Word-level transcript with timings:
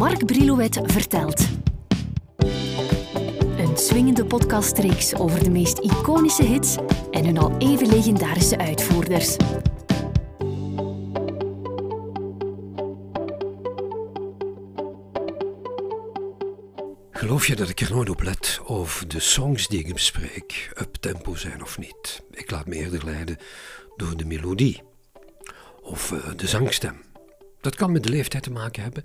Mark 0.00 0.26
Brilouet 0.26 0.80
vertelt. 0.82 1.48
Een 3.56 3.76
swingende 3.76 4.24
podcastreeks 4.24 5.14
over 5.14 5.44
de 5.44 5.50
meest 5.50 5.78
iconische 5.78 6.42
hits 6.42 6.76
en 7.10 7.24
hun 7.24 7.38
al 7.38 7.56
even 7.58 7.88
legendarische 7.88 8.58
uitvoerders. 8.58 9.36
Geloof 17.10 17.46
je 17.46 17.56
dat 17.56 17.68
ik 17.68 17.80
er 17.80 17.92
nooit 17.92 18.10
op 18.10 18.22
let 18.22 18.60
of 18.64 19.04
de 19.08 19.20
songs 19.20 19.68
die 19.68 19.78
ik 19.78 19.92
bespreek 19.92 20.72
up-tempo 20.80 21.34
zijn 21.34 21.62
of 21.62 21.78
niet? 21.78 22.22
Ik 22.30 22.50
laat 22.50 22.66
me 22.66 22.74
eerder 22.74 23.04
leiden 23.04 23.36
door 23.96 24.16
de 24.16 24.24
melodie 24.24 24.82
of 25.82 26.10
uh, 26.10 26.18
de 26.36 26.46
zangstem. 26.46 27.09
Dat 27.60 27.74
kan 27.74 27.92
met 27.92 28.02
de 28.02 28.08
leeftijd 28.08 28.42
te 28.42 28.50
maken 28.50 28.82
hebben, 28.82 29.04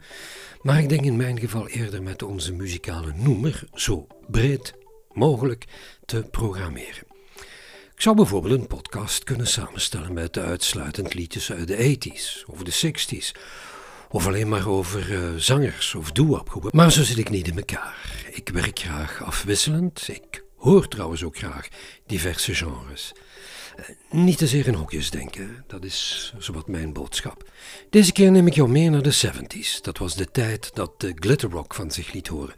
maar 0.61 0.79
ik 0.79 0.89
denk 0.89 1.05
in 1.05 1.15
mijn 1.15 1.39
geval 1.39 1.67
eerder 1.67 2.03
met 2.03 2.23
onze 2.23 2.53
muzikale 2.53 3.13
noemer 3.15 3.63
zo 3.73 4.07
breed 4.27 4.73
mogelijk 5.11 5.65
te 6.05 6.27
programmeren. 6.31 7.03
Ik 7.95 8.01
zou 8.01 8.15
bijvoorbeeld 8.15 8.59
een 8.59 8.67
podcast 8.67 9.23
kunnen 9.23 9.47
samenstellen 9.47 10.13
met 10.13 10.37
uitsluitend 10.37 11.13
liedjes 11.13 11.51
uit 11.51 11.67
de 11.67 11.97
80s 11.97 12.45
of 12.45 12.63
de 12.63 12.93
60s 12.93 13.41
of 14.09 14.27
alleen 14.27 14.49
maar 14.49 14.67
over 14.67 15.11
uh, 15.11 15.29
zangers 15.37 15.95
of 15.95 16.11
doe-opgroepen. 16.11 16.71
Maar 16.73 16.91
zo 16.91 17.03
zit 17.03 17.17
ik 17.17 17.29
niet 17.29 17.47
in 17.47 17.57
elkaar. 17.57 18.25
Ik 18.31 18.49
werk 18.49 18.79
graag 18.79 19.23
afwisselend. 19.23 20.07
Ik 20.07 20.43
hoor 20.55 20.87
trouwens 20.87 21.23
ook 21.23 21.37
graag 21.37 21.67
diverse 22.05 22.55
genres. 22.55 23.13
Uh, 23.79 23.85
niet 24.09 24.37
te 24.37 24.47
zeer 24.47 24.67
in 24.67 24.73
hokjes 24.73 25.09
denken, 25.09 25.63
dat 25.67 25.83
is 25.83 26.33
zowat 26.37 26.67
mijn 26.67 26.93
boodschap. 26.93 27.49
Deze 27.89 28.11
keer 28.11 28.31
neem 28.31 28.47
ik 28.47 28.53
jou 28.53 28.69
mee 28.69 28.89
naar 28.89 29.01
de 29.01 29.15
70s. 29.25 29.81
Dat 29.81 29.97
was 29.97 30.15
de 30.15 30.31
tijd 30.31 30.75
dat 30.75 30.99
de 30.99 31.13
glitterrock 31.15 31.73
van 31.73 31.91
zich 31.91 32.13
liet 32.13 32.27
horen. 32.27 32.55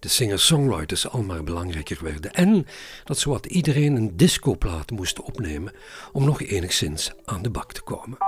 De 0.00 0.08
singer-songwriters 0.08 1.08
al 1.08 1.22
maar 1.22 1.44
belangrijker 1.44 1.98
werden. 2.02 2.32
En 2.32 2.66
dat 3.04 3.18
zowat 3.18 3.46
iedereen 3.46 3.96
een 3.96 4.16
discoplaat 4.16 4.90
moest 4.90 5.20
opnemen 5.20 5.72
om 6.12 6.24
nog 6.24 6.42
enigszins 6.42 7.10
aan 7.24 7.42
de 7.42 7.50
bak 7.50 7.72
te 7.72 7.82
komen. 7.82 8.18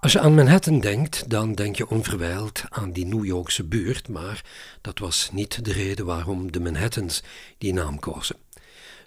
Als 0.00 0.12
je 0.12 0.20
aan 0.20 0.34
Manhattan 0.34 0.80
denkt, 0.80 1.30
dan 1.30 1.52
denk 1.52 1.76
je 1.76 1.88
onverwijld 1.88 2.62
aan 2.68 2.92
die 2.92 3.06
New 3.06 3.24
Yorkse 3.24 3.64
buurt, 3.64 4.08
maar 4.08 4.44
dat 4.80 4.98
was 4.98 5.30
niet 5.32 5.64
de 5.64 5.72
reden 5.72 6.06
waarom 6.06 6.52
de 6.52 6.60
Manhattans 6.60 7.22
die 7.58 7.72
naam 7.72 7.98
kozen. 7.98 8.36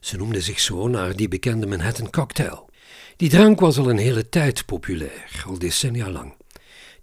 Ze 0.06 0.18
noemden 0.18 0.42
zich 0.42 0.60
zo 0.60 0.88
naar 0.88 1.16
die 1.16 1.28
bekende 1.28 1.68
Manhattan 1.68 2.10
cocktail. 2.10 2.70
Die 3.16 3.30
drank 3.30 3.60
was 3.60 3.78
al 3.78 3.90
een 3.90 3.98
hele 3.98 4.30
tijd 4.30 4.66
populair, 4.66 5.44
al 5.46 5.60
decennia 5.60 6.10
lang. 6.10 6.34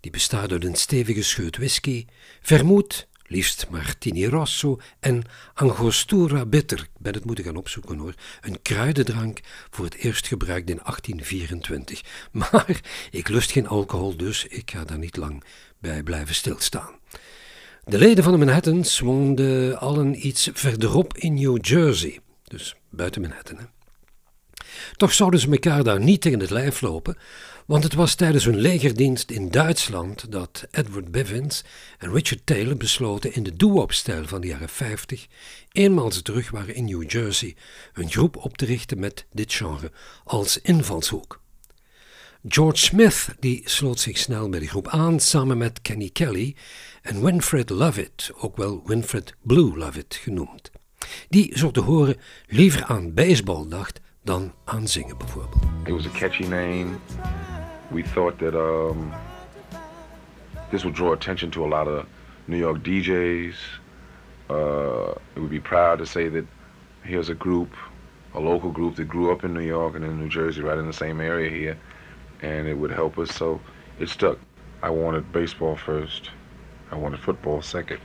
Die 0.01 0.11
bestaat 0.11 0.53
uit 0.53 0.65
een 0.65 0.75
stevige 0.75 1.23
scheut 1.23 1.57
whisky, 1.57 2.07
vermoed, 2.43 3.07
liefst 3.23 3.67
Martini 3.71 4.27
Rosso 4.27 4.81
en 5.01 5.23
Angostura 5.55 6.47
Bitter. 6.47 6.79
Ik 6.79 7.01
ben 7.01 7.15
het 7.15 7.25
moeten 7.25 7.45
gaan 7.45 7.57
opzoeken 7.57 7.99
hoor. 7.99 8.15
Een 8.41 8.63
kruidendrank 8.63 9.41
voor 9.71 9.85
het 9.85 9.95
eerst 9.95 10.27
gebruikt 10.27 10.71
in 10.71 10.81
1824. 10.83 12.03
Maar 12.33 12.81
ik 13.11 13.29
lust 13.29 13.51
geen 13.51 13.69
alcohol, 13.69 14.17
dus 14.17 14.47
ik 14.47 14.71
ga 14.71 14.85
daar 14.85 14.99
niet 14.99 15.17
lang 15.17 15.45
bij 15.79 16.03
blijven 16.03 16.35
stilstaan. 16.35 17.01
De 17.85 17.99
leden 17.99 18.25
van 18.25 18.33
de 18.33 18.39
Manhattans 18.39 18.99
woonden 18.99 19.79
allen 19.79 20.27
iets 20.27 20.51
verderop 20.53 21.17
in 21.17 21.35
New 21.35 21.59
Jersey, 21.67 22.21
dus 22.53 22.77
buiten 22.91 23.21
Manhattan. 23.21 23.59
Hè? 23.59 23.65
Toch 24.97 25.13
zouden 25.13 25.41
ze 25.41 25.51
elkaar 25.51 25.85
daar 25.85 26.01
niet 26.01 26.21
tegen 26.21 26.41
het 26.41 26.51
lijf 26.51 26.81
lopen, 26.81 27.17
want 27.67 27.85
het 27.85 27.95
was 27.95 28.15
tijdens 28.15 28.45
hun 28.45 28.59
legerdienst 28.59 29.31
in 29.31 29.49
Duitsland 29.49 30.33
dat 30.33 30.67
Edward 30.71 31.11
Bivens 31.11 31.65
en 31.99 32.13
Richard 32.13 32.47
Taylor 32.47 32.77
besloten 32.77 33.35
in 33.35 33.43
de 33.43 33.57
doo-wop-stijl 33.57 34.27
van 34.27 34.41
de 34.41 34.47
jaren 34.47 34.69
50 34.69 35.27
eenmaal 35.73 36.13
ze 36.13 36.23
terug 36.23 36.51
waren 36.51 36.75
in 36.75 36.85
New 36.85 37.11
Jersey 37.11 37.57
een 37.95 38.11
groep 38.11 38.37
op 38.37 38.57
te 38.57 38.65
richten 38.65 38.99
met 38.99 39.27
dit 39.31 39.53
genre 39.53 39.93
als 40.25 40.59
invalshoek. 40.59 41.41
George 42.49 42.77
Smith 42.85 43.29
die 43.41 43.63
sloot 43.65 44.01
zich 44.01 44.19
snel 44.19 44.49
bij 44.49 44.61
de 44.61 44.69
groep 44.69 44.89
aan 44.89 45.21
samen 45.21 45.59
met 45.59 45.83
Kenny 45.83 46.11
Kelly 46.13 46.57
en 47.03 47.25
Winfred 47.25 47.71
Lovett, 47.71 48.31
ook 48.35 48.57
wel 48.57 48.83
Winfred 48.85 49.35
Blue 49.43 49.77
Lovett 49.77 50.15
genoemd. 50.15 50.71
Die, 51.29 51.59
zo 51.59 51.71
te 51.71 51.81
horen, 51.81 52.17
liever 52.47 52.85
aan 52.85 53.15
baseball 53.15 53.69
dacht 53.69 54.01
dan 54.25 54.53
aan 54.65 54.89
zingen 54.89 55.19
bijvoorbeeld. 55.19 55.63
It 55.87 55.93
was 55.93 56.07
a 56.07 56.11
catchy 56.11 56.47
name. 56.47 56.87
We 57.91 58.03
thought 58.03 58.39
that 58.39 58.55
um, 58.55 59.13
this 60.71 60.83
would 60.83 60.97
draw 60.97 61.13
attention 61.13 61.51
to 61.51 61.65
a 61.65 61.69
lot 61.69 61.87
of 61.87 62.05
New 62.45 62.59
York 62.59 62.83
DJs. 62.83 63.57
Uh, 64.51 65.11
it 65.35 65.41
would 65.41 65.51
be 65.51 65.61
proud 65.61 65.99
to 65.99 66.05
say 66.05 66.29
that 66.29 66.45
here's 67.03 67.29
a 67.31 67.35
group, 67.35 67.69
a 68.35 68.41
local 68.41 68.71
group 68.71 68.95
that 68.97 69.09
grew 69.09 69.33
up 69.33 69.45
in 69.45 69.53
New 69.53 69.67
York 69.67 69.95
and 69.95 70.05
in 70.05 70.19
New 70.19 70.29
Jersey, 70.29 70.63
right 70.63 70.79
in 70.79 70.87
the 70.87 70.93
same 70.93 71.21
area 71.21 71.51
here, 71.51 71.77
and 72.41 72.67
it 72.67 72.75
would 72.75 72.91
help 72.93 73.19
us. 73.19 73.35
So 73.35 73.61
it 73.99 74.09
stuck. 74.09 74.39
I 74.83 74.91
wanted 74.91 75.33
baseball 75.33 75.77
first. 75.77 76.31
I 76.91 76.97
wanted 76.97 77.21
football 77.21 77.63
second. 77.63 78.01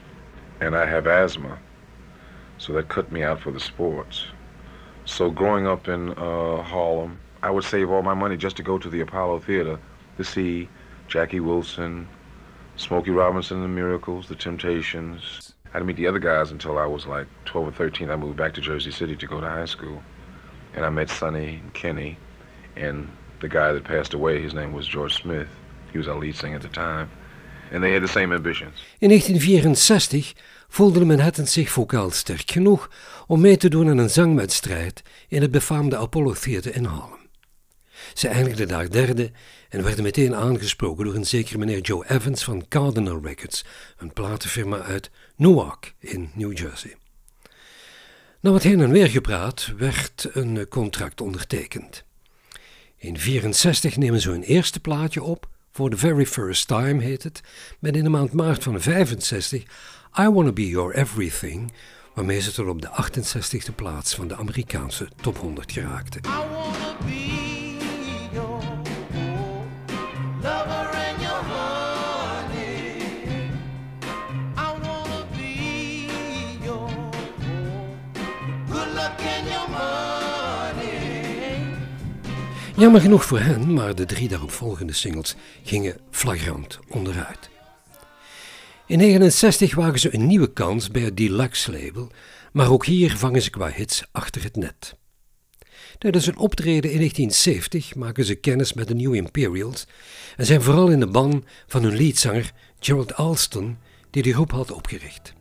And 0.60 0.74
I 0.74 0.86
have 0.86 1.06
asthma, 1.06 1.58
so 2.58 2.72
that 2.74 2.88
cut 2.88 3.10
me 3.10 3.22
out 3.22 3.40
for 3.40 3.50
the 3.50 3.60
sports. 3.60 4.26
So 5.04 5.30
growing 5.30 5.66
up 5.66 5.88
in 5.88 6.10
uh, 6.10 6.62
Harlem, 6.62 7.18
I 7.42 7.50
would 7.50 7.64
save 7.64 7.90
all 7.90 8.02
my 8.02 8.14
money 8.14 8.36
just 8.36 8.56
to 8.56 8.62
go 8.62 8.78
to 8.78 8.90
the 8.90 9.00
Apollo 9.00 9.40
Theater 9.40 9.78
to 10.16 10.24
see 10.24 10.68
Jackie 11.06 11.40
Wilson, 11.40 12.08
Smokey 12.76 13.10
Robinson 13.10 13.62
the 13.62 13.68
Miracles, 13.68 14.28
The 14.28 14.34
Temptations. 14.34 15.54
I 15.72 15.78
didn't 15.78 15.86
meet 15.86 15.96
the 15.96 16.06
other 16.06 16.18
guys 16.18 16.50
until 16.50 16.78
I 16.78 16.86
was 16.86 17.06
like 17.06 17.26
12 17.46 17.68
or 17.68 17.72
13. 17.72 18.10
I 18.10 18.16
moved 18.16 18.36
back 18.36 18.54
to 18.54 18.60
Jersey 18.60 18.90
City 18.90 19.16
to 19.16 19.26
go 19.26 19.40
to 19.40 19.48
high 19.48 19.64
school. 19.64 20.02
And 20.74 20.84
I 20.84 20.90
met 20.90 21.08
Sonny 21.10 21.56
and 21.62 21.72
Kenny 21.72 22.18
and 22.76 23.10
the 23.40 23.48
guy 23.48 23.72
that 23.72 23.84
passed 23.84 24.14
away, 24.14 24.40
his 24.40 24.54
name 24.54 24.72
was 24.72 24.86
George 24.86 25.14
Smith. 25.14 25.48
He 25.92 25.98
was 25.98 26.08
our 26.08 26.16
lead 26.16 26.36
singer 26.36 26.56
at 26.56 26.62
the 26.62 26.68
time. 26.68 27.10
They 27.70 27.92
had 27.92 28.00
the 28.00 28.06
same 28.06 28.34
ambitions. 28.34 28.84
In 28.98 29.08
1964 29.08 30.32
voelde 30.68 31.04
Manhattan 31.04 31.46
zich 31.46 31.70
vocaal 31.70 32.10
sterk 32.10 32.50
genoeg 32.50 32.90
om 33.26 33.40
mee 33.40 33.56
te 33.56 33.68
doen 33.68 33.88
aan 33.88 33.98
een 33.98 34.10
zangwedstrijd 34.10 35.02
in 35.28 35.42
het 35.42 35.50
befaamde 35.50 35.96
Apollo 35.96 36.32
Theater 36.32 36.74
in 36.74 36.84
Harlem. 36.84 37.18
Ze 38.14 38.28
eindigden 38.28 38.68
daar 38.68 38.90
derde 38.90 39.30
en 39.68 39.82
werden 39.82 40.02
meteen 40.02 40.34
aangesproken 40.34 41.04
door 41.04 41.14
een 41.14 41.26
zekere 41.26 41.58
meneer 41.58 41.80
Joe 41.80 42.08
Evans 42.08 42.44
van 42.44 42.68
Cardinal 42.68 43.20
Records, 43.22 43.64
een 43.96 44.12
platenfirma 44.12 44.80
uit 44.80 45.10
Newark 45.36 45.94
in 45.98 46.30
New 46.34 46.58
Jersey. 46.58 46.96
Na 48.40 48.50
wat 48.50 48.62
heen 48.62 48.80
en 48.80 48.90
weer 48.90 49.08
gepraat 49.08 49.72
werd 49.76 50.28
een 50.32 50.68
contract 50.68 51.20
ondertekend. 51.20 52.04
In 52.96 53.14
1964 53.14 53.96
nemen 53.96 54.20
ze 54.20 54.30
hun 54.30 54.42
eerste 54.42 54.80
plaatje 54.80 55.22
op, 55.22 55.48
voor 55.78 55.90
the 55.90 55.96
very 55.96 56.26
first 56.26 56.68
time 56.68 57.02
heet 57.02 57.22
het, 57.22 57.40
met 57.78 57.96
in 57.96 58.02
de 58.02 58.08
maand 58.08 58.32
maart 58.32 58.62
van 58.62 58.80
65 58.80 59.62
I 60.18 60.28
Wanna 60.28 60.52
Be 60.52 60.68
Your 60.68 60.94
Everything, 60.94 61.72
waarmee 62.14 62.40
ze 62.40 62.52
tot 62.52 62.68
op 62.68 62.82
de 62.82 62.88
68e 62.88 63.74
plaats 63.74 64.14
van 64.14 64.28
de 64.28 64.36
Amerikaanse 64.36 65.08
top 65.20 65.38
100 65.38 65.72
geraakten. 65.72 66.20
Jammer 82.78 83.00
genoeg 83.00 83.24
voor 83.24 83.38
hen, 83.38 83.72
maar 83.72 83.94
de 83.94 84.04
drie 84.04 84.28
daaropvolgende 84.28 84.92
singles 84.92 85.34
gingen 85.62 85.96
flagrant 86.10 86.78
onderuit. 86.88 87.50
In 88.86 88.98
1969 88.98 89.74
wagen 89.74 89.98
ze 89.98 90.14
een 90.14 90.26
nieuwe 90.26 90.52
kans 90.52 90.90
bij 90.90 91.02
het 91.02 91.16
Deluxe 91.16 91.72
label, 91.72 92.10
maar 92.52 92.70
ook 92.70 92.86
hier 92.86 93.16
vangen 93.16 93.42
ze 93.42 93.50
qua 93.50 93.70
hits 93.70 94.04
achter 94.12 94.42
het 94.42 94.56
net. 94.56 94.96
Tijdens 95.98 96.26
een 96.26 96.36
optreden 96.36 96.90
in 96.90 96.96
1970 96.96 97.94
maken 97.94 98.24
ze 98.24 98.34
kennis 98.34 98.72
met 98.72 98.88
de 98.88 98.94
New 98.94 99.14
Imperials 99.14 99.86
en 100.36 100.46
zijn 100.46 100.62
vooral 100.62 100.88
in 100.88 101.00
de 101.00 101.08
ban 101.08 101.44
van 101.66 101.82
hun 101.82 101.96
leadzanger 101.96 102.52
Gerald 102.78 103.14
Alston, 103.14 103.78
die 104.10 104.22
de 104.22 104.32
groep 104.32 104.50
had 104.50 104.70
opgericht. 104.70 105.32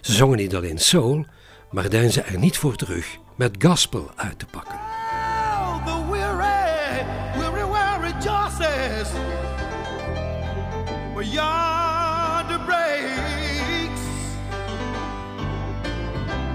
Ze 0.00 0.12
zongen 0.12 0.38
niet 0.38 0.54
alleen 0.54 0.78
soul, 0.78 1.26
maar 1.70 1.90
deinzen 1.90 2.26
er 2.26 2.38
niet 2.38 2.56
voor 2.56 2.76
terug 2.76 3.16
met 3.36 3.56
gospel 3.58 4.10
uit 4.16 4.38
te 4.38 4.46
pakken. 4.46 4.95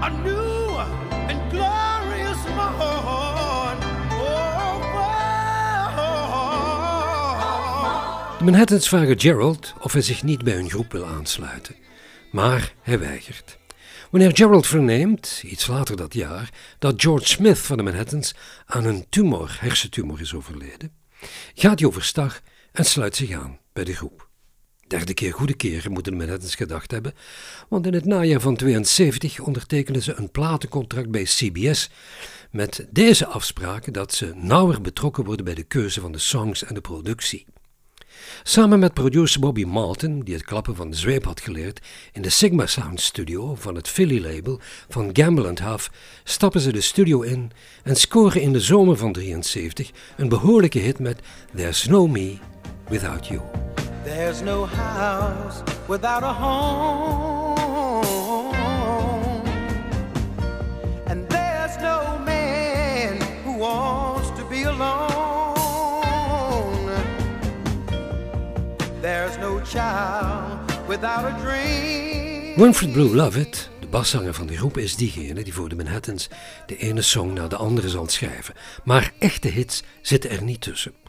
A 0.02 0.10
new 0.22 0.78
and 1.28 1.50
glorious 1.50 2.38
morn. 2.56 3.78
De 8.38 8.44
Manhattans 8.44 8.88
vragen 8.88 9.20
Gerald 9.20 9.74
of 9.80 9.92
hij 9.92 10.02
zich 10.02 10.22
niet 10.22 10.44
bij 10.44 10.54
hun 10.54 10.70
groep 10.70 10.92
wil 10.92 11.06
aansluiten. 11.06 11.74
Maar 12.30 12.74
hij 12.82 12.98
weigert. 12.98 13.58
Wanneer 14.10 14.36
Gerald 14.36 14.66
verneemt, 14.66 15.42
iets 15.46 15.66
later 15.66 15.96
dat 15.96 16.14
jaar, 16.14 16.50
dat 16.78 17.02
George 17.02 17.26
Smith 17.26 17.58
van 17.58 17.76
de 17.76 17.82
Manhattans 17.82 18.34
aan 18.66 18.84
een 18.84 19.06
tumor, 19.08 19.56
hersentumor, 19.60 20.20
is 20.20 20.34
overleden, 20.34 20.92
gaat 21.54 21.78
hij 21.78 21.88
overstag 21.88 22.40
en 22.72 22.84
sluit 22.84 23.16
zich 23.16 23.32
aan 23.32 23.58
bij 23.72 23.84
de 23.84 23.94
groep. 23.94 24.30
Derde 24.92 25.14
keer 25.14 25.32
goede 25.32 25.54
keer 25.54 25.86
moeten 25.90 26.12
de 26.12 26.18
Manhattans 26.18 26.54
gedacht 26.54 26.90
hebben, 26.90 27.14
want 27.68 27.86
in 27.86 27.94
het 27.94 28.04
najaar 28.04 28.40
van 28.40 28.56
72 28.56 29.40
ondertekenden 29.40 30.02
ze 30.02 30.14
een 30.14 30.30
platencontract 30.30 31.10
bij 31.10 31.22
CBS 31.22 31.90
met 32.50 32.86
deze 32.90 33.26
afspraken 33.26 33.92
dat 33.92 34.14
ze 34.14 34.32
nauwer 34.34 34.80
betrokken 34.80 35.24
worden 35.24 35.44
bij 35.44 35.54
de 35.54 35.62
keuze 35.62 36.00
van 36.00 36.12
de 36.12 36.18
songs 36.18 36.64
en 36.64 36.74
de 36.74 36.80
productie. 36.80 37.46
Samen 38.42 38.78
met 38.78 38.94
producer 38.94 39.40
Bobby 39.40 39.64
Martin, 39.64 40.20
die 40.20 40.34
het 40.34 40.44
klappen 40.44 40.76
van 40.76 40.90
de 40.90 40.96
zweep 40.96 41.24
had 41.24 41.40
geleerd 41.40 41.80
in 42.12 42.22
de 42.22 42.30
Sigma 42.30 42.66
Sound 42.66 43.00
Studio 43.00 43.54
van 43.54 43.74
het 43.74 43.88
Philly 43.88 44.20
label 44.20 44.60
van 44.88 45.10
Gamble 45.12 45.52
Huff, 45.62 45.90
stappen 46.24 46.60
ze 46.60 46.72
de 46.72 46.80
studio 46.80 47.20
in 47.20 47.50
en 47.82 47.96
scoren 47.96 48.40
in 48.40 48.52
de 48.52 48.60
zomer 48.60 48.96
van 48.96 49.12
73 49.12 49.90
een 50.16 50.28
behoorlijke 50.28 50.78
hit 50.78 50.98
met 50.98 51.20
There's 51.54 51.86
No 51.86 52.06
Me 52.06 52.36
Without 52.88 53.26
You. 53.26 53.71
There's 54.04 54.42
no 54.42 54.66
house 54.66 55.62
without 55.86 56.22
a 56.24 56.32
home. 56.32 58.02
And 61.06 61.28
there's 61.28 61.76
no 61.76 62.18
man 62.24 63.20
who 63.44 63.58
wants 63.58 64.30
to 64.30 64.44
be 64.50 64.64
alone. 64.64 65.52
There's 69.00 69.38
no 69.38 69.60
child 69.60 70.58
without 70.88 71.24
a 71.24 71.32
dream. 71.40 72.56
Winfred 72.56 72.92
Blue 72.92 73.14
Lovett, 73.14 73.70
de 73.80 73.86
baszanger 73.86 74.34
van 74.34 74.46
de 74.46 74.56
groep, 74.56 74.76
is 74.76 74.96
diegene 74.96 75.44
die 75.44 75.54
voor 75.54 75.68
de 75.68 75.74
Manhattans 75.76 76.28
de 76.66 76.76
ene 76.76 77.02
song 77.02 77.32
na 77.32 77.48
de 77.48 77.56
andere 77.56 77.88
zal 77.88 78.08
schrijven. 78.08 78.54
Maar 78.84 79.12
echte 79.18 79.48
hits 79.48 79.82
zitten 80.00 80.30
er 80.30 80.42
niet 80.42 80.60
tussen. 80.60 81.01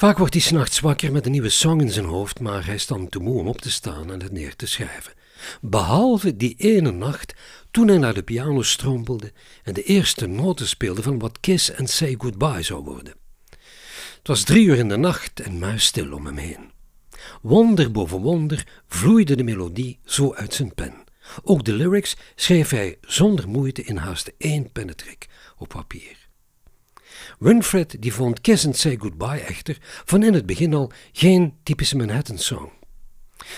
Vaak 0.00 0.18
wordt 0.18 0.34
hij 0.34 0.42
s'nachts 0.42 0.80
wakker 0.80 1.12
met 1.12 1.26
een 1.26 1.32
nieuwe 1.32 1.48
song 1.48 1.80
in 1.80 1.90
zijn 1.90 2.04
hoofd, 2.04 2.40
maar 2.40 2.66
hij 2.66 2.74
is 2.74 2.86
dan 2.86 3.08
te 3.08 3.18
moe 3.18 3.38
om 3.38 3.48
op 3.48 3.60
te 3.60 3.70
staan 3.70 4.12
en 4.12 4.22
het 4.22 4.32
neer 4.32 4.56
te 4.56 4.66
schrijven. 4.66 5.12
Behalve 5.60 6.36
die 6.36 6.54
ene 6.58 6.90
nacht 6.90 7.34
toen 7.70 7.88
hij 7.88 7.98
naar 7.98 8.14
de 8.14 8.22
piano 8.22 8.62
strompelde 8.62 9.32
en 9.62 9.74
de 9.74 9.82
eerste 9.82 10.26
noten 10.26 10.68
speelde 10.68 11.02
van 11.02 11.18
wat 11.18 11.40
Kiss 11.40 11.74
and 11.76 11.90
Say 11.90 12.14
Goodbye 12.18 12.62
zou 12.62 12.84
worden. 12.84 13.14
Het 14.18 14.28
was 14.28 14.42
drie 14.42 14.64
uur 14.64 14.78
in 14.78 14.88
de 14.88 14.96
nacht 14.96 15.40
en 15.40 15.58
muisstil 15.58 16.12
om 16.12 16.26
hem 16.26 16.36
heen. 16.36 16.70
Wonder 17.42 17.90
boven 17.90 18.20
wonder 18.20 18.66
vloeide 18.88 19.36
de 19.36 19.44
melodie 19.44 19.98
zo 20.04 20.34
uit 20.34 20.54
zijn 20.54 20.74
pen. 20.74 20.94
Ook 21.42 21.64
de 21.64 21.72
lyrics 21.72 22.16
schreef 22.34 22.70
hij 22.70 22.98
zonder 23.00 23.48
moeite 23.48 23.82
in 23.82 23.96
haast 23.96 24.32
één 24.38 24.72
pennetrik 24.72 25.28
op 25.58 25.68
papier. 25.68 26.19
Winfred 27.40 28.02
die 28.02 28.12
vond 28.12 28.40
Kiss 28.40 28.66
and 28.66 28.76
Say 28.76 28.96
Goodbye 28.98 29.40
echter 29.40 29.78
van 30.04 30.22
in 30.22 30.34
het 30.34 30.46
begin 30.46 30.74
al 30.74 30.92
geen 31.12 31.54
typische 31.62 31.96
Manhattan-song. 31.96 32.70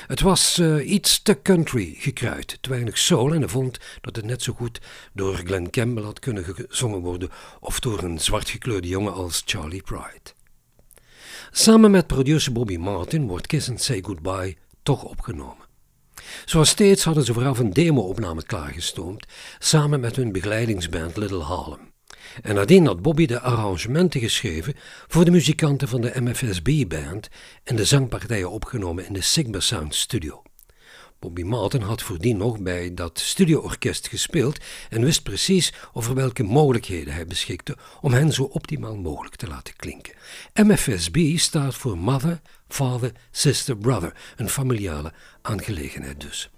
Het 0.06 0.20
was 0.20 0.58
uh, 0.58 0.90
iets 0.90 1.22
te 1.22 1.42
country 1.42 1.94
gekruid, 1.98 2.58
te 2.60 2.68
weinig 2.68 2.98
soul 2.98 3.32
en 3.32 3.40
hij 3.40 3.48
vond 3.48 3.78
dat 4.00 4.16
het 4.16 4.24
net 4.24 4.42
zo 4.42 4.52
goed 4.52 4.80
door 5.12 5.34
Glenn 5.34 5.70
Campbell 5.70 6.04
had 6.04 6.18
kunnen 6.18 6.44
gezongen 6.44 7.00
worden 7.00 7.28
of 7.60 7.80
door 7.80 8.02
een 8.02 8.20
zwartgekleurde 8.20 8.88
jongen 8.88 9.12
als 9.12 9.42
Charlie 9.46 9.82
Pride. 9.82 10.32
Samen 11.50 11.90
met 11.90 12.06
producer 12.06 12.52
Bobby 12.52 12.76
Martin 12.76 13.26
wordt 13.26 13.46
Kiss 13.46 13.68
and 13.68 13.82
Say 13.82 14.02
Goodbye 14.02 14.56
toch 14.82 15.04
opgenomen. 15.04 15.66
Zoals 16.44 16.68
steeds 16.68 17.04
hadden 17.04 17.24
ze 17.24 17.32
vooraf 17.32 17.58
een 17.58 17.72
demo-opname 17.72 18.42
klaargestoomd, 18.42 19.26
samen 19.58 20.00
met 20.00 20.16
hun 20.16 20.32
begeleidingsband 20.32 21.16
Little 21.16 21.42
Harlem. 21.42 21.91
En 22.42 22.54
nadien 22.54 22.86
had 22.86 23.02
Bobby 23.02 23.26
de 23.26 23.40
arrangementen 23.40 24.20
geschreven 24.20 24.74
voor 25.06 25.24
de 25.24 25.30
muzikanten 25.30 25.88
van 25.88 26.00
de 26.00 26.12
MFSB-band 26.20 27.28
en 27.64 27.76
de 27.76 27.84
zangpartijen 27.84 28.50
opgenomen 28.50 29.06
in 29.06 29.12
de 29.12 29.20
Sigma 29.20 29.60
Sound 29.60 29.94
Studio. 29.94 30.42
Bobby 31.18 31.42
Martin 31.42 31.80
had 31.80 32.02
voordien 32.02 32.36
nog 32.36 32.60
bij 32.60 32.94
dat 32.94 33.18
studioorkest 33.18 34.08
gespeeld 34.08 34.58
en 34.88 35.04
wist 35.04 35.22
precies 35.22 35.72
over 35.92 36.14
welke 36.14 36.42
mogelijkheden 36.42 37.14
hij 37.14 37.26
beschikte 37.26 37.76
om 38.00 38.12
hen 38.12 38.32
zo 38.32 38.42
optimaal 38.42 38.96
mogelijk 38.96 39.36
te 39.36 39.46
laten 39.46 39.76
klinken. 39.76 40.14
MFSB 40.54 41.36
staat 41.36 41.74
voor 41.74 41.98
Mother, 41.98 42.40
Father, 42.68 43.12
Sister, 43.30 43.76
Brother, 43.76 44.16
een 44.36 44.48
familiale 44.48 45.12
aangelegenheid 45.42 46.20
dus. 46.20 46.50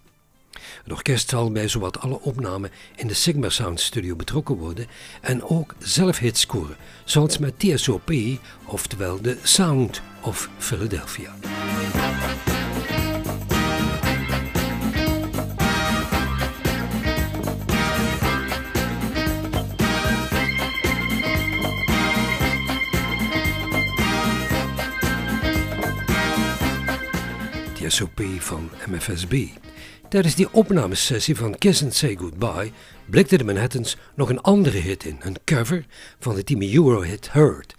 Het 0.83 0.93
orkest 0.93 1.29
zal 1.29 1.53
bij 1.53 1.69
zowat 1.69 2.01
alle 2.01 2.21
opnamen 2.21 2.71
in 2.97 3.07
de 3.07 3.15
Sigma 3.15 3.49
Sound 3.49 3.81
Studio 3.81 4.17
betrokken 4.17 4.57
worden 4.57 4.87
en 5.21 5.43
ook 5.43 5.75
zelf 5.79 6.19
hits 6.19 6.41
scoren, 6.41 6.77
zoals 7.05 7.39
met 7.39 7.59
TSOP, 7.59 8.13
oftewel 8.65 9.21
de 9.21 9.39
Sound 9.43 10.03
of 10.21 10.49
Philadelphia. 10.59 11.35
TSOP 27.95 28.23
van 28.39 28.71
MFSB. 28.87 29.49
Tijdens 30.15 30.35
die 30.35 30.53
opnamesessie 30.53 31.37
van 31.37 31.59
Kiss 31.59 31.83
and 31.83 31.95
Say 31.95 32.17
Goodbye 32.17 32.73
blikte 33.11 33.37
de 33.37 33.45
Manhattans 33.45 33.97
nog 34.15 34.29
een 34.29 34.41
andere 34.41 34.79
hit 34.79 35.05
in, 35.05 35.17
een 35.21 35.37
cover 35.45 35.87
van 36.19 36.35
de 36.35 36.45
Timmy 36.45 36.75
Euro-hit 36.75 37.33
Hurt. 37.33 37.75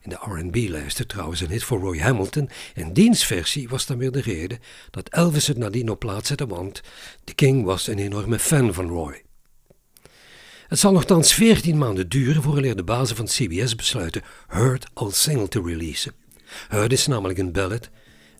In 0.00 0.10
de 0.10 0.16
R&B-lijsten 0.20 1.06
trouwens 1.06 1.40
een 1.40 1.50
hit 1.50 1.64
voor 1.64 1.80
Roy 1.80 1.98
Hamilton 1.98 2.50
en 2.74 2.92
diens 2.92 3.24
versie 3.24 3.68
was 3.68 3.86
dan 3.86 3.98
weer 3.98 4.10
de 4.10 4.20
reden 4.20 4.58
dat 4.90 5.08
Elvis 5.08 5.46
het 5.46 5.56
nadien 5.56 5.90
op 5.90 5.98
plaats 5.98 6.28
zette, 6.28 6.46
want 6.46 6.80
de 7.24 7.34
King 7.34 7.64
was 7.64 7.86
een 7.86 7.98
enorme 7.98 8.38
fan 8.38 8.74
van 8.74 8.88
Roy. 8.88 9.22
Het 10.68 10.78
zal 10.78 10.92
nogthans 10.92 11.34
14 11.34 11.78
maanden 11.78 12.08
duren 12.08 12.42
voordat 12.42 12.76
de 12.76 12.84
bazen 12.84 13.16
van 13.16 13.26
CBS 13.26 13.74
besluiten 13.74 14.22
Hurt 14.48 14.86
als 14.94 15.22
single 15.22 15.48
te 15.48 15.62
releasen. 15.62 16.12
Hurt 16.68 16.92
is 16.92 17.06
namelijk 17.06 17.38
een 17.38 17.52
ballad 17.52 17.90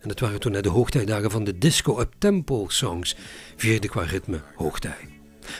en 0.01 0.09
het 0.09 0.21
waren 0.21 0.41
toen 0.41 0.53
net 0.53 0.63
de 0.63 0.69
hoogtijdagen 0.69 1.31
van 1.31 1.45
de 1.45 1.59
disco-up-tempo 1.59 2.65
songs, 2.69 3.17
vierde 3.57 3.89
qua 3.89 4.03
ritme 4.03 4.41
hoogtij. 4.55 5.09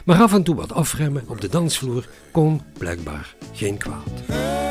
Maar 0.05 0.21
af 0.21 0.33
en 0.33 0.43
toe 0.43 0.55
wat 0.55 0.73
afremmen 0.73 1.25
op 1.29 1.41
de 1.41 1.49
dansvloer 1.49 2.09
kon 2.31 2.63
blijkbaar 2.79 3.35
geen 3.53 3.77
kwaad. 3.77 4.68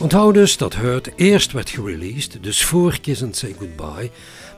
Onthoud 0.00 0.34
dus 0.34 0.56
dat 0.56 0.74
Hurt 0.74 1.10
eerst 1.16 1.52
werd 1.52 1.70
gereleased, 1.70 2.42
dus 2.42 2.64
voor 2.64 3.00
Kiss 3.00 3.22
and 3.22 3.36
Say 3.36 3.54
Goodbye, 3.58 4.10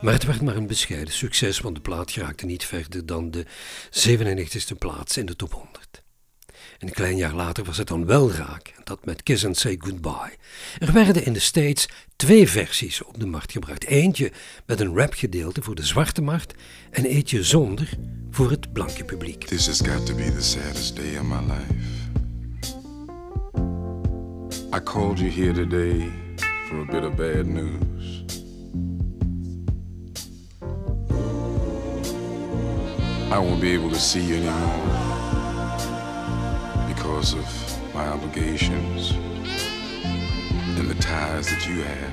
maar 0.03 0.13
het 0.13 0.25
werd 0.25 0.43
maar 0.43 0.57
een 0.57 0.67
bescheiden 0.67 1.15
succes, 1.15 1.61
want 1.61 1.75
de 1.75 1.81
plaat 1.81 2.11
geraakte 2.11 2.47
niet 2.47 2.65
verder 2.65 3.07
dan 3.07 3.31
de 3.31 3.47
97e 3.91 4.79
plaats 4.79 5.17
in 5.17 5.27
de 5.27 5.37
top 5.37 5.53
100. 5.53 6.03
En 6.79 6.87
een 6.87 6.93
klein 6.93 7.17
jaar 7.17 7.35
later 7.35 7.65
was 7.65 7.77
het 7.77 7.89
dan 7.89 8.07
wel 8.07 8.33
raak, 8.33 8.75
dat 8.85 9.05
met 9.05 9.23
Kiss 9.23 9.45
and 9.45 9.57
Say 9.57 9.77
Goodbye. 9.79 10.37
Er 10.79 10.93
werden 10.93 11.25
in 11.25 11.33
de 11.33 11.41
States 11.41 11.89
twee 12.17 12.49
versies 12.49 13.03
op 13.03 13.21
de 13.21 13.27
markt 13.27 13.53
gebracht. 13.53 13.85
Eentje 13.85 14.33
met 14.67 14.81
een 14.81 14.97
rapgedeelte 14.97 15.63
voor 15.63 15.75
de 15.75 15.85
zwarte 15.85 16.23
markt 16.23 16.55
en 16.91 17.05
eentje 17.05 17.45
zonder 17.45 17.89
voor 18.31 18.51
het 18.51 18.73
blanke 18.73 19.05
publiek. 19.05 19.45
This 19.45 19.67
has 19.67 19.81
got 19.81 20.07
to 20.07 20.15
be 20.15 20.33
the 20.33 20.43
saddest 20.43 20.97
day 20.97 21.19
of 21.19 21.23
my 21.23 21.53
life. 21.53 22.02
I 24.75 24.81
called 24.81 25.19
you 25.19 25.29
here 25.29 25.53
today 25.53 26.11
for 26.67 26.81
a 26.81 26.87
bit 26.87 27.05
of 27.05 27.15
bad 27.15 27.47
news. 27.47 28.25
I 33.31 33.39
won't 33.39 33.61
be 33.61 33.75
able 33.75 33.91
to 33.91 34.01
see 34.01 34.23
you 34.23 34.37
anymore 34.37 34.97
because 36.89 37.35
of 37.35 37.45
my 37.95 38.07
obligations 38.09 39.11
and 40.79 40.89
the 40.89 40.95
ties 40.95 41.47
that 41.51 41.67
you 41.69 41.83
have. 41.83 42.13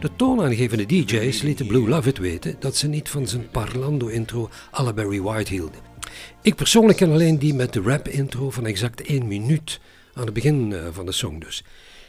De 0.00 0.10
toonaangevende 0.16 0.86
DJ's 0.86 1.42
lieten 1.42 1.66
Blue 1.66 1.88
Lovett 1.88 2.18
weten 2.18 2.56
dat 2.58 2.76
ze 2.76 2.88
niet 2.88 3.08
van 3.08 3.26
zijn 3.26 3.50
parlando-intro 3.50 4.48
à 4.78 4.92
Barry 4.92 5.20
White 5.20 5.52
hielden. 5.52 5.80
Ik 6.42 6.54
persoonlijk 6.54 6.98
ken 6.98 7.10
alleen 7.10 7.38
die 7.38 7.54
met 7.54 7.72
de 7.72 7.80
rap-intro 7.80 8.50
van 8.50 8.66
exact 8.66 9.02
één 9.02 9.26
minuut 9.26 9.80
aan 10.18 10.24
het 10.24 10.34
begin 10.34 10.72
eh, 10.72 10.86
van 10.92 11.06
de 11.06 11.12
song 11.12 11.40
dus. 11.40 11.64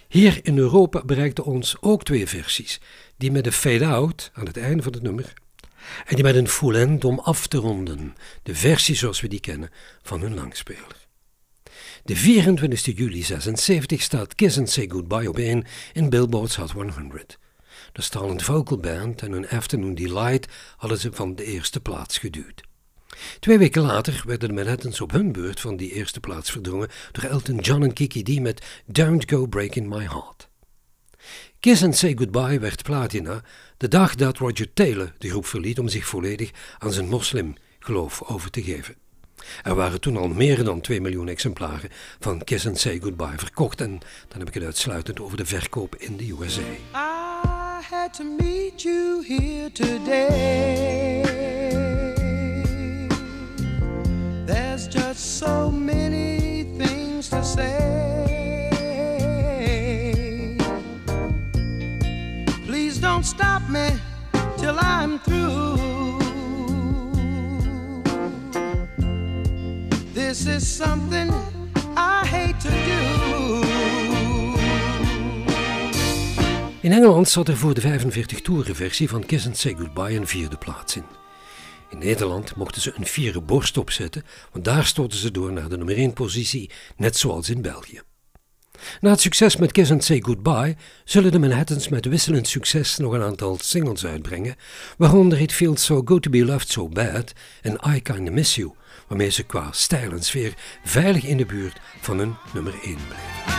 Hier 0.08 0.40
in 0.44 0.58
Europa 0.58 1.02
bereikten 1.06 1.44
ons 1.44 1.76
ook 1.80 2.04
twee 2.04 2.28
versies. 2.28 2.80
Die 3.18 3.32
met 3.32 3.46
een 3.46 3.52
fade-out 3.52 4.32
aan 4.34 4.46
het 4.46 4.58
einde 4.58 4.84
van 4.84 4.94
het 4.94 5.02
nummer 5.02 5.34
en 6.06 6.16
die 6.16 6.24
met 6.24 6.36
een 6.36 6.48
full 6.48 6.76
end 6.76 7.06
om 7.06 7.20
af 7.20 7.48
te 7.48 7.58
ronden. 7.58 8.16
De 8.44 8.56
versie 8.56 8.96
zoals 8.96 9.22
we 9.22 9.28
die 9.28 9.40
kennen 9.40 9.70
van 10.02 10.22
hun 10.22 10.36
langspeler. 10.36 11.08
De 12.04 12.16
24 12.16 12.98
juli 12.98 13.24
76 13.24 14.02
staat 14.02 14.36
Kiss 14.36 14.58
and 14.58 14.70
Say 14.70 14.90
Goodbye 14.90 15.30
op 15.30 15.38
1 15.38 15.66
in 15.94 16.10
Billboard's 16.10 16.56
Hot 16.56 16.72
100. 16.72 17.38
De 17.92 18.02
Stalin 18.02 18.42
Vocal 18.42 18.78
Band 18.78 19.22
en 19.22 19.32
hun 19.32 19.50
Afternoon 19.50 19.96
Delight 19.96 20.48
hadden 20.78 21.00
ze 21.00 21.10
van 21.12 21.36
de 21.36 21.44
eerste 21.44 21.80
plaats 21.80 22.18
geduwd. 22.18 22.69
Twee 23.40 23.58
weken 23.58 23.82
later 23.82 24.24
werden 24.26 24.48
de 24.48 24.56
Manhattans 24.56 25.02
op 25.02 25.12
hun 25.12 25.32
beurt 25.32 25.60
van 25.60 25.78
die 25.78 25.92
eerste 25.92 26.20
plaats 26.20 26.52
verdrongen 26.52 26.90
door 27.12 27.24
Elton 27.24 27.58
John 27.58 27.84
en 27.84 27.94
Kiki 27.94 28.24
D 28.24 28.40
met 28.40 28.82
Don't 28.86 29.30
Go 29.30 29.46
Breaking 29.46 29.90
My 29.90 30.08
Heart. 30.08 30.50
Kiss 31.60 31.84
and 31.84 31.96
Say 31.96 32.16
Goodbye 32.18 32.60
werd 32.60 32.84
platina 32.84 33.42
de 33.78 33.88
dag 33.88 34.16
dat 34.16 34.38
Roger 34.38 34.74
Taylor 34.74 35.14
de 35.18 35.30
groep 35.30 35.46
verliet 35.46 35.80
om 35.80 35.88
zich 35.88 36.06
volledig 36.06 36.52
aan 36.78 36.94
zijn 36.94 37.08
moslimgeloof 37.08 38.24
over 38.24 38.52
te 38.52 38.64
geven. 38.64 38.96
Er 39.64 39.76
waren 39.76 40.02
toen 40.02 40.18
al 40.18 40.28
meer 40.28 40.64
dan 40.64 40.82
2 40.82 41.02
miljoen 41.02 41.28
exemplaren 41.28 41.90
van 42.20 42.44
Kiss 42.44 42.68
and 42.68 42.80
Say 42.80 43.00
Goodbye 43.00 43.38
verkocht 43.38 43.82
en 43.82 44.00
dan 44.28 44.40
heb 44.40 44.48
ik 44.48 44.54
het 44.54 44.64
uitsluitend 44.64 45.20
over 45.20 45.38
de 45.38 45.46
verkoop 45.46 45.96
in 45.96 46.18
de 46.18 46.36
USA. 46.40 46.62
I 46.62 47.86
had 47.90 48.14
to 48.14 48.24
meet 48.24 48.82
you 48.82 49.26
here 49.28 49.72
today. 49.72 51.79
So 55.40 55.72
many 55.72 56.66
things 56.78 57.30
to 57.30 57.42
say. 57.44 58.68
Please 62.66 63.00
don't 63.00 63.26
stop 63.26 63.62
me 63.70 63.88
till 64.58 64.78
I'm 64.78 65.20
through. 65.20 66.20
This 70.14 70.46
is 70.46 70.68
something 70.68 71.32
I 71.96 72.26
hate 72.26 72.60
to 72.60 72.70
do. 72.70 73.00
In 76.82 76.92
Engeland 76.92 77.30
zat 77.30 77.48
er 77.48 77.58
voor 77.58 77.74
de 77.74 77.82
45 77.82 78.42
toeren 78.42 78.76
versie 78.76 79.10
van 79.10 79.26
Kiss 79.26 79.46
and 79.46 79.58
Say 79.58 79.76
Goodbye 79.78 80.16
een 80.16 80.28
vierde 80.28 80.58
plaats 80.58 80.96
in. 80.96 81.19
In 81.90 81.98
Nederland 81.98 82.56
mochten 82.56 82.82
ze 82.82 82.94
een 82.96 83.06
vierde 83.06 83.42
borst 83.42 83.78
opzetten, 83.78 84.24
want 84.52 84.66
daar 84.66 84.86
stoten 84.86 85.18
ze 85.18 85.32
door 85.32 85.52
naar 85.52 85.70
de 85.70 85.78
nummer 85.78 85.96
1 85.96 86.14
positie, 86.14 86.70
net 86.98 87.18
zoals 87.18 87.50
in 87.50 87.62
België. 87.62 88.02
Na 89.02 89.10
het 89.10 89.22
succes 89.22 89.56
met 89.56 89.72
Kiss 89.72 89.92
and 89.92 90.04
Say 90.04 90.22
Goodbye 90.22 90.76
zullen 91.04 91.32
de 91.32 91.40
Manhattans 91.40 91.88
met 91.88 92.06
wisselend 92.06 92.48
succes 92.48 92.98
nog 92.98 93.14
een 93.14 93.22
aantal 93.22 93.58
singles 93.62 94.06
uitbrengen, 94.06 94.56
waaronder 94.98 95.40
It 95.40 95.54
Feels 95.54 95.86
So 95.86 96.02
Good 96.06 96.22
To 96.22 96.30
Be 96.30 96.46
Loved 96.46 96.70
So 96.70 96.90
Bad 96.90 97.34
en 97.62 97.80
I 97.96 98.02
Kinda 98.02 98.32
Miss 98.32 98.56
You, 98.56 98.72
waarmee 99.08 99.30
ze 99.30 99.44
qua 99.44 99.68
stijl 99.72 100.12
en 100.12 100.24
sfeer 100.24 100.54
veilig 100.84 101.24
in 101.24 101.38
de 101.38 101.46
buurt 101.46 101.80
van 102.02 102.18
hun 102.18 102.36
nummer 102.54 102.74
1 102.74 102.98
blijven. 103.08 103.59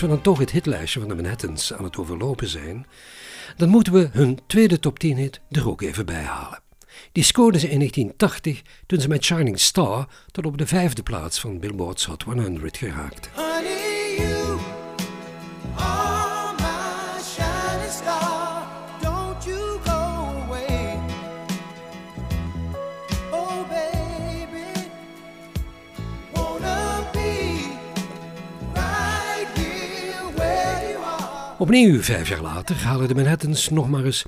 Als 0.00 0.08
we 0.08 0.14
dan 0.14 0.24
toch 0.24 0.38
het 0.38 0.50
hitlijstje 0.50 1.00
van 1.00 1.08
de 1.08 1.14
Manhattans 1.14 1.72
aan 1.72 1.84
het 1.84 1.96
overlopen 1.96 2.48
zijn, 2.48 2.86
dan 3.56 3.68
moeten 3.68 3.92
we 3.92 4.08
hun 4.12 4.38
tweede 4.46 4.78
top 4.78 4.98
10 4.98 5.16
hit 5.16 5.40
er 5.50 5.68
ook 5.68 5.82
even 5.82 6.06
bij 6.06 6.22
halen. 6.22 6.60
Die 7.12 7.24
scoorden 7.24 7.60
ze 7.60 7.68
in 7.68 7.78
1980 7.78 8.62
toen 8.86 9.00
ze 9.00 9.08
met 9.08 9.24
Shining 9.24 9.60
Star 9.60 10.08
tot 10.30 10.46
op 10.46 10.58
de 10.58 10.66
vijfde 10.66 11.02
plaats 11.02 11.40
van 11.40 11.58
Billboard's 11.58 12.04
Hot 12.04 12.22
100 12.22 12.76
geraakten. 12.76 13.30
Opnieuw 31.60 32.02
vijf 32.02 32.28
jaar 32.28 32.40
later 32.40 32.76
halen 32.76 33.08
de 33.08 33.14
Manhattans 33.14 33.68
nog 33.68 33.88
maar 33.88 34.04
eens 34.04 34.24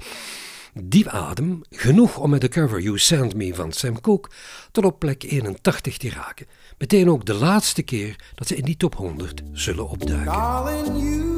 diep 0.83 1.07
adem, 1.07 1.61
genoeg 1.71 2.19
om 2.19 2.31
met 2.31 2.41
de 2.41 2.49
cover 2.49 2.81
You 2.81 2.99
Send 2.99 3.35
Me 3.35 3.55
van 3.55 3.73
Sam 3.73 4.01
Cooke 4.01 4.31
tot 4.71 4.85
op 4.85 4.99
plek 4.99 5.23
81 5.23 5.97
te 5.97 6.11
raken. 6.11 6.47
Meteen 6.79 7.11
ook 7.11 7.25
de 7.25 7.35
laatste 7.35 7.83
keer 7.83 8.17
dat 8.35 8.47
ze 8.47 8.57
in 8.57 8.65
die 8.65 8.77
top 8.77 8.95
100 8.95 9.43
zullen 9.53 9.89
opduiken. 9.89 10.33
Darling, 10.33 10.87
you 10.87 11.33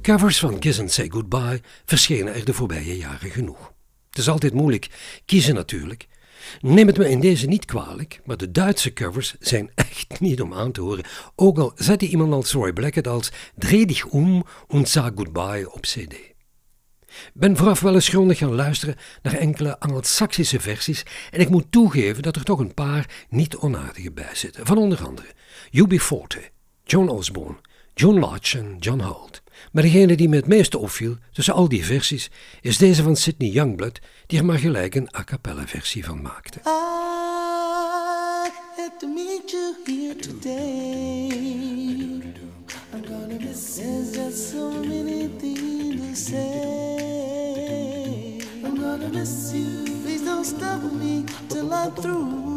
Covers 0.01 0.39
van 0.39 0.59
Kiss 0.59 0.79
and 0.79 0.91
Say 0.91 1.09
Goodbye 1.09 1.61
verschenen 1.85 2.33
er 2.33 2.45
de 2.45 2.53
voorbije 2.53 2.97
jaren 2.97 3.29
genoeg. 3.29 3.73
Het 4.09 4.17
is 4.19 4.29
altijd 4.29 4.53
moeilijk 4.53 4.87
kiezen 5.25 5.55
natuurlijk. 5.55 6.07
Neem 6.61 6.87
het 6.87 6.97
me 6.97 7.09
in 7.09 7.19
deze 7.19 7.47
niet 7.47 7.65
kwalijk, 7.65 8.21
maar 8.25 8.37
de 8.37 8.51
Duitse 8.51 8.93
covers 8.93 9.35
zijn 9.39 9.71
echt 9.75 10.19
niet 10.19 10.41
om 10.41 10.53
aan 10.53 10.71
te 10.71 10.81
horen. 10.81 11.05
Ook 11.35 11.57
al 11.57 11.71
zette 11.75 12.07
iemand 12.07 12.33
als 12.33 12.51
Roy 12.51 12.73
Blackett 12.73 13.07
als 13.07 13.31
Dreh 13.55 13.87
dich 13.87 14.13
um 14.13 14.43
und 14.67 14.89
sag 14.89 15.11
goodbye 15.15 15.71
op 15.71 15.81
cd. 15.81 16.15
Ben 17.33 17.57
vooraf 17.57 17.79
wel 17.79 17.93
eens 17.93 18.09
grondig 18.09 18.37
gaan 18.37 18.55
luisteren 18.55 18.95
naar 19.21 19.33
enkele 19.33 19.79
Anglo-Saxische 19.79 20.59
versies 20.59 21.03
en 21.31 21.39
ik 21.39 21.49
moet 21.49 21.71
toegeven 21.71 22.23
dat 22.23 22.35
er 22.35 22.43
toch 22.43 22.59
een 22.59 22.73
paar 22.73 23.25
niet 23.29 23.55
onaardige 23.55 24.11
bij 24.11 24.35
zitten. 24.35 24.65
Van 24.65 24.77
onder 24.77 25.05
andere 25.05 25.27
UB40, 25.71 26.43
John 26.83 27.07
Osborne, 27.07 27.57
John 28.01 28.19
Lodge 28.19 28.57
en 28.57 28.77
John 28.79 28.99
Holt. 28.99 29.41
Maar 29.71 29.83
degene 29.83 30.15
die 30.15 30.29
me 30.29 30.35
het 30.35 30.47
meeste 30.47 30.77
opviel 30.77 31.15
tussen 31.31 31.53
al 31.53 31.69
die 31.69 31.85
versies 31.85 32.31
is 32.61 32.77
deze 32.77 33.03
van 33.03 33.15
Sidney 33.15 33.49
Youngblood, 33.49 33.99
die 34.27 34.39
er 34.39 34.45
maar 34.45 34.57
gelijk 34.57 34.95
een 34.95 35.09
a 35.17 35.23
cappella 35.23 35.67
versie 35.67 36.05
van 36.05 36.21
maakte. 36.21 36.59
I 36.65 36.69
had 38.75 38.99
to 38.99 39.07
meet 39.07 39.51
you 39.51 39.75
here 39.85 40.15
today. 40.15 41.29
I'm 42.93 43.05
gonna 43.07 43.39
miss 43.39 43.75
There's 43.75 44.15
just 44.15 44.51
so 44.51 44.69
many 44.69 45.29
things 45.37 46.01
to 46.01 46.15
say. 46.31 46.41
I'm 48.63 48.75
gonna 48.81 49.09
miss 49.11 49.51
you. 49.53 49.83
Please 50.03 50.25
don't 50.25 50.45
stop 50.45 50.91
me 50.91 51.23
till 51.47 51.73
I'm 51.73 51.93
through. 51.93 52.49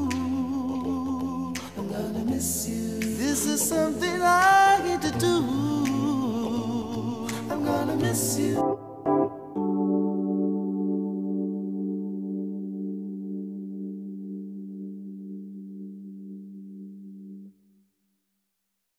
I'm 1.76 1.88
gonna 1.88 2.24
miss 2.24 2.66
you. 2.68 2.98
This 3.18 3.46
is 3.46 3.68
something 3.68 4.22
I 4.22 4.43